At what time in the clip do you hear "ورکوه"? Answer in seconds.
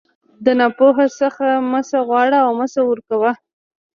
2.89-3.31